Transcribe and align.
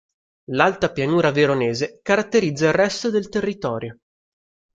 L'alta 0.53 0.91
pianura 0.91 1.29
veronese 1.29 1.99
caratterizza 2.01 2.65
il 2.65 2.73
resto 2.73 3.11
del 3.11 3.29
territorio. 3.29 3.99